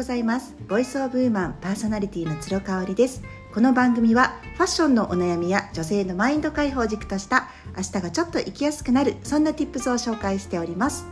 [0.00, 0.54] ございます。
[0.66, 3.22] ボイスオブウーマンパーソナリティの鶴香織です。
[3.52, 11.04] この番組はファッションのお悩みや女性のマインド解放軸とした明日がちょっと生きやすくなるそんな tips を紹介しております、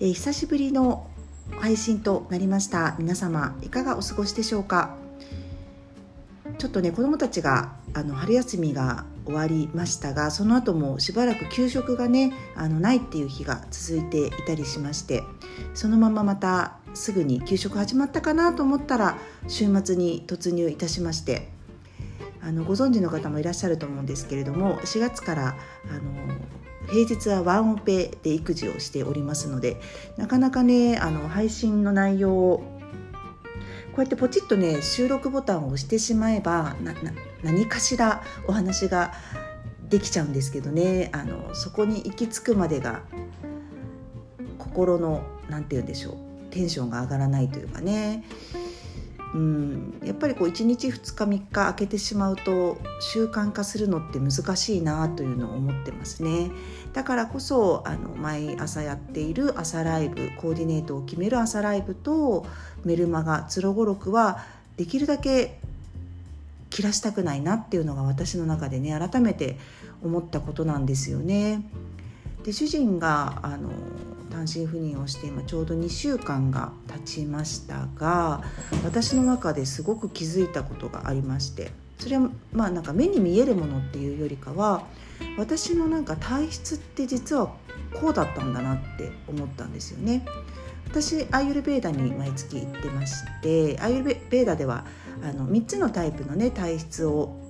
[0.00, 1.06] えー、久しぶりの
[1.60, 2.94] 配信となりました。
[2.98, 4.98] 皆様いかがお過ごしでしょうか？
[6.58, 15.22] ちょっとね子どもたちがあの春休みが終わりましたがその後もしばらく給食がねあのないっていう日が続いていたりしまして
[15.72, 21.48] そのまままたすぐに給食始まったかなと思ったら週末に突入いたしまして
[22.40, 25.56] あのご存知の方もいらっしゃると思うんですけれども4月から
[25.90, 29.80] あの平日はワンオペで育児をしておりますので
[30.16, 32.58] なかなかねあの配信の内容を
[33.94, 36.76] こうやってポチッとね収録ボタンを押してしまえば
[37.42, 39.14] 何かしらお話が
[39.88, 43.02] できちゃうんですけどねあのそこに行き着くまでが
[44.58, 46.23] 心の何て言うんでしょう
[46.54, 48.24] テンションが上がらないというかね。
[49.34, 50.00] うん。
[50.04, 56.50] やっぱりこう1日2日3日空けてしまうと習慣化するのって難しいなというのを思ってますね。
[56.92, 62.46] だからこそあの毎朝やっている朝ライブコーディネートを決める朝ライブと
[62.84, 64.38] メルマガ「つろごろく」は
[64.76, 65.58] できるだけ
[66.70, 69.58] 切らしたくないなっていうのが私の中でね改めて
[70.02, 71.62] 思ったことなんですよね。
[72.44, 73.70] で主人があの
[74.34, 78.42] 単身赴任をして今ちょうど2週間が経ちましたが
[78.84, 84.82] 私の中ですごく気づいたことがありましてそれはまあなんか目に見えるものっていうよりかは
[85.38, 87.54] 私のなんか体質って実は
[87.94, 90.26] こうだったんだなって思ったんですよね。
[90.88, 94.84] 私アーユルベーダに毎月行ってましてアーユルベーダでは
[95.22, 97.43] あの3つのタイプのね体質を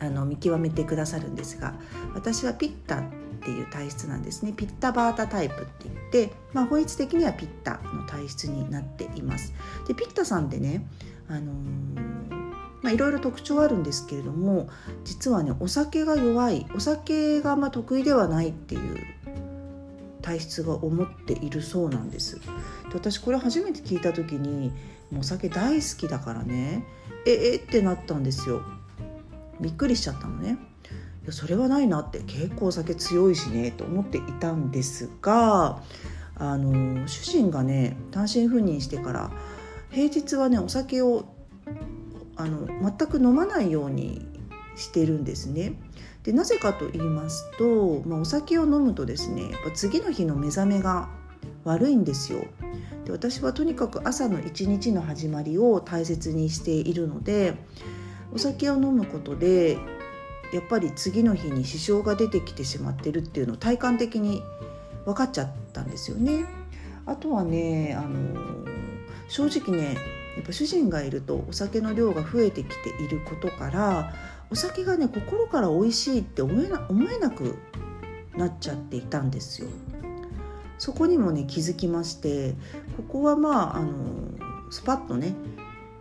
[0.00, 1.74] あの見極めてくださるんですが
[2.14, 3.02] 私はピッタっ
[3.42, 4.52] ていう体質なんですね。
[4.52, 9.54] ピッタバータタイプって言って、まあ、法律的にはピッタの体質になっています。
[9.86, 10.86] でピッタさんってね
[11.28, 12.28] あのー
[12.82, 14.68] まあ、いろいろ特徴あるんですけれども
[15.04, 18.96] 実はねお酒が弱いお酒がま得意ではないっていう
[20.22, 22.36] 体質が思っているそうなんです。
[22.36, 22.42] で
[22.94, 24.70] 私これ初めて聞いた時に
[25.10, 26.84] もうお酒大好きだからね
[27.26, 28.62] ええってなったんですよ。
[29.60, 30.58] びっくりしちゃったのね
[31.28, 35.82] やそれはないなって結構お酒強いしねと思っていたんですが
[36.36, 39.30] あの主人がね単身赴任してから
[39.90, 41.26] 平日はねお酒を
[42.36, 44.26] あの全く飲まないように
[44.76, 45.72] してるんですね。
[46.22, 51.08] でなぜかと言いますと、まあ、お酒を飲むとですねやっぱ次の日の目覚めが
[51.64, 52.44] 悪いんですよ。
[53.04, 57.54] で私はとにかく朝の一日の始まりを大切にしているので
[58.38, 59.78] お酒を飲むことで
[60.52, 64.44] やっぱり次の日に支障が出てきてしまってるっていうのを体感的に
[65.04, 66.46] 分かっちゃったんですよね。
[67.04, 68.64] あとはねあの
[69.26, 69.94] 正直ね
[70.36, 74.14] やっぱ主人がいるとお酒の量が増えてきていることから
[74.52, 77.56] お酒がね心から美味しいって思えな思えなく
[78.36, 79.68] なっちゃっていたんですよ。
[80.78, 82.54] そこにもね気づきまして
[82.96, 83.90] ここはまああの
[84.70, 85.34] スパッとね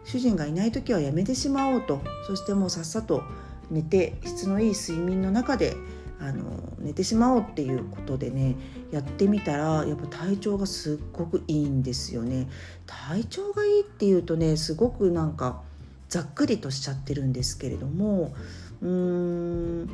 [0.07, 3.23] 主人がいない時はやめてしまおうとそしてもうさっさと
[3.69, 5.75] 寝て質のいい睡眠の中で
[6.19, 8.55] あの寝てしまおうっていうことでね
[8.91, 12.47] やってみたらやっぱ体調がすっごくいいんですよね。
[12.87, 15.61] 体調がいいっていうとねすごくなんか
[16.09, 18.33] ざっくりとしちゃってるんですけれども
[18.81, 19.89] うーん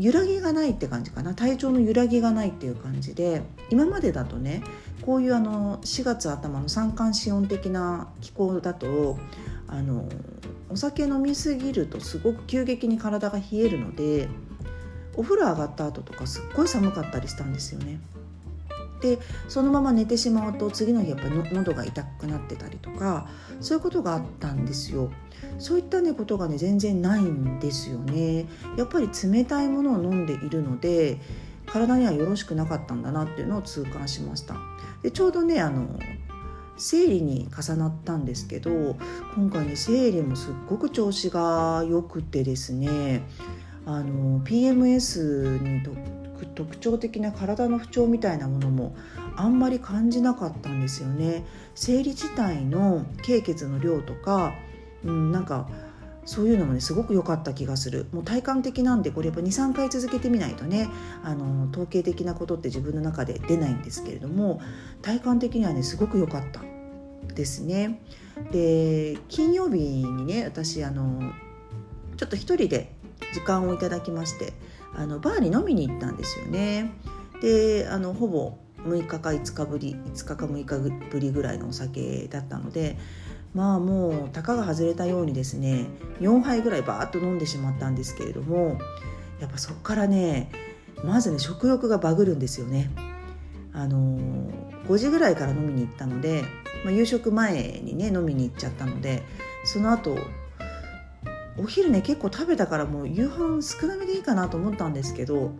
[0.00, 4.62] 揺らぎがないって感じかな体調の揺らぎがないっていう感じで今までだとね
[5.02, 9.18] こういうあの4月頭の三寒四温的な気候だと
[9.68, 10.08] あの
[10.70, 14.28] お酒飲みすぎるとすごく急激に体が冷えるので
[15.16, 18.00] お風呂上がった後とかすっごい寒かったりしたんですよね。
[19.00, 19.18] で
[19.48, 23.28] そのまま寝てしまうと次の日やっぱり喉が痛くなってたりとか
[23.60, 25.10] そういうことがあったんですよ。
[25.58, 28.46] そういったねことがね全然ないんですよね。
[28.76, 31.18] やっぱり冷たいものを飲んでいるので
[31.66, 34.56] 体にはよろしくなかったんだなっていうのを痛感しました。
[35.02, 35.98] でちょうどねあの
[36.76, 38.96] 生理に重なったんですけど
[39.34, 43.22] 今回ね生理もすっごく調子が良くてですね
[43.84, 45.82] あの PMS に
[46.46, 48.94] 特徴的な体の不調みたいなものも
[49.36, 51.44] あんまり感じなかったんですよね。
[51.74, 54.54] 生理自体の経血の量とか、
[55.04, 55.68] うん、なんか
[56.24, 60.88] そういうのもねすごく良かった気がするもう体感的なんでこれやっぱ23回続けてみないとね
[61.24, 64.60] あの統計的なことって自分の中で出ないんですけれども
[65.02, 66.60] 体感的にはねすごく良かった
[67.34, 68.00] ですね。
[68.52, 71.32] で金曜日にね私あの
[72.16, 72.92] ちょっと一人で
[73.32, 74.52] 時間をいただきまして
[74.94, 76.92] あのバーに飲みに行ったんですよね。
[77.40, 80.78] であのほぼ6日か5日ぶり5日か6日
[81.10, 82.98] ぶりぐらいのお酒だったので
[83.54, 85.86] まあもうたかが外れたようにですね
[86.20, 88.78] 4杯ぐらいバーッと飲んでしまったんですけれども
[89.40, 90.50] やっぱそこからね
[91.04, 92.90] まずね食欲がバグるんですよね。
[93.72, 96.42] あのー、5時ぐらいから飲みに行ったので、
[96.84, 99.22] まあ、夕食前にね飲みに行っちゃったので
[99.64, 100.18] その後
[101.60, 105.52] お昼ね結構食べたからもう夕飯少なめでいいかなと思ったんですけど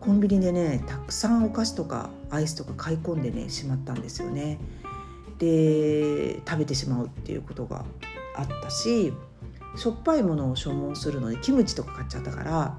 [0.00, 4.58] コンビニでねたくさんお菓子とかアイスとか買い込んでねしまったんですよね。
[5.38, 7.84] で食べてしまうっていうことが
[8.36, 9.12] あったし
[9.76, 12.78] しょっぱいものを消耗するのでキムチとか買っちゃったから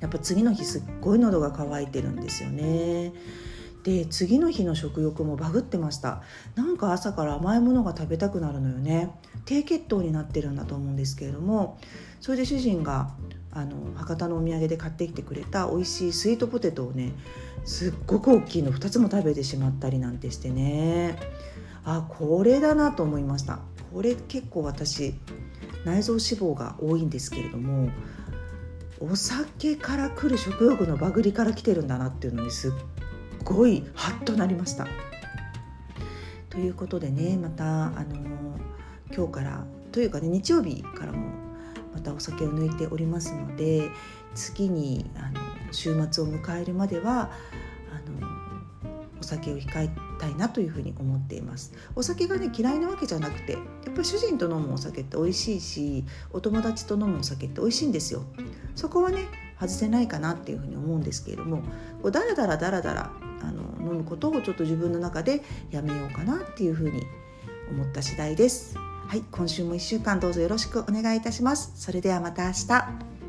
[0.00, 3.12] やっぱ次の日すっごい喉が渇いてるんですよね。
[3.82, 6.22] で次の日の食欲もバグってました。
[6.54, 9.10] なんか朝から甘いものが食べたくなるのよね。
[9.46, 11.78] 低血糖になってるんだと思うんですけれども
[12.20, 13.10] それで主人が
[13.52, 17.12] あの博多のお土産で買ってきてくれた美味しいスイートポテトをね
[17.64, 21.18] すっごく大きいの2つも食べてしまったりなんてしてね。
[21.82, 23.60] あこれだなと思いました。
[23.92, 25.14] これ結構私
[25.84, 27.90] 内臓脂肪が多いんですけれども
[29.00, 32.72] お酒から来る食欲のバグりから来てるんだなっていうのにすっ
[33.52, 34.86] ごいハッとなりました。
[36.48, 38.16] ということでねまたあの
[39.14, 41.30] 今日からというかね日曜日からも
[41.94, 43.88] またお酒を抜いておりますので
[44.34, 45.40] 次にあの
[45.72, 47.30] 週末を迎えるまでは
[47.92, 48.28] あの
[49.20, 53.62] お酒を控えたいなというふうに思っていますお酒がね嫌いなわけじゃなくてやっ
[53.92, 58.24] ぱり主人と飲むお酒って美味しいしお友達と飲むお酒って美味しいんですよ
[58.74, 59.28] そこはね
[59.60, 61.62] 外せないかなっていうふうに思うんですけれども
[62.02, 67.02] こうだらだらだらだらあの飲むことをちょっと自分の中でやめようかなっていうふうに
[67.70, 68.76] 思った次第です。
[69.06, 71.72] はい今週も1週間どうぞよろしくお願いいたします。
[71.74, 73.19] それではまた明日。